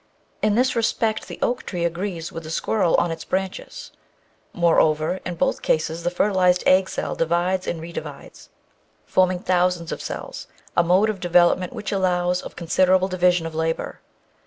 In 0.41 0.55
this 0.55 0.75
respect 0.75 1.27
the 1.27 1.37
oak 1.43 1.61
tree 1.63 1.85
agrees 1.85 2.31
with 2.31 2.41
the 2.41 2.49
squirrel 2.49 2.95
on 2.95 3.11
its 3.11 3.23
branches. 3.23 3.91
Moreover, 4.51 5.19
in 5.27 5.35
both 5.35 5.61
cases 5.61 6.01
the 6.01 6.09
fertilised 6.09 6.63
egg 6.65 6.89
cell 6.89 7.13
divides 7.13 7.67
Natural 7.67 7.83
History 7.83 7.89
615 8.01 8.09
and 8.09 8.15
re 8.15 8.25
divides, 8.25 8.49
forming 9.05 9.39
thousands 9.43 9.91
of 9.91 10.01
cells, 10.01 10.47
a 10.75 10.83
mode 10.83 11.11
of 11.11 11.19
development 11.19 11.73
which 11.73 11.91
allows 11.91 12.41
of 12.41 12.55
considerable 12.55 13.09
division 13.09 13.45
of 13.45 13.53
labour. 13.53 13.99